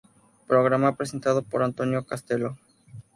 Programa 0.47 0.95
presentado 0.95 1.43
por 1.43 1.61
Antonio 1.61 2.03
Castelo. 2.05 2.57